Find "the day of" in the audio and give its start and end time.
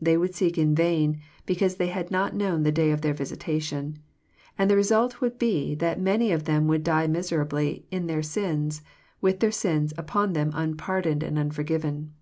2.62-3.02